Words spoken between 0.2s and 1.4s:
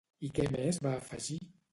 I què més va afegir?